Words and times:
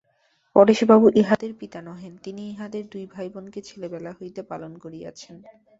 পরেশবাবু 0.55 1.07
ইহাদের 1.15 1.51
পিতা 1.59 1.79
নহেন– 1.81 2.21
তিনি 2.23 2.41
ইহাদের 2.49 2.83
দুই 2.91 3.03
ভাইবোনকে 3.13 3.59
ছেলেবেলা 3.61 4.11
হইতে 4.19 4.41
পালন 4.43 4.71
করিয়াছেন। 4.77 5.35